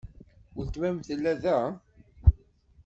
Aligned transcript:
Weltma-m 0.55 0.97
tella 1.07 1.33
da? 1.43 1.59